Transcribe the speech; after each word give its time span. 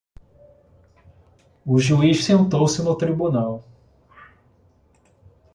O 1.63 1.77
juiz 1.77 2.25
sentou-se 2.25 2.81
no 2.81 2.95
tribunal. 2.95 3.63